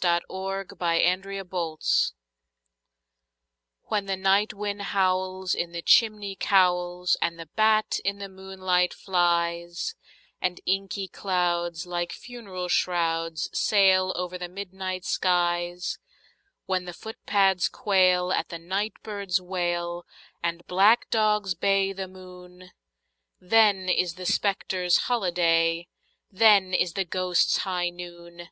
[0.00, 1.78] THE GHOSTS' HIGH NOON
[3.86, 8.94] WHEN the night wind howls in the chimney cowls, and the bat in the moonlight
[8.94, 9.96] flies,
[10.40, 15.98] And inky clouds, like funeral shrouds, sail over the midnight skies—
[16.66, 20.06] When the footpads quail at the night bird's wail,
[20.44, 22.70] and black dogs bay the moon,
[23.40, 28.50] Then is the spectres' holiday—then is the ghosts' high noon!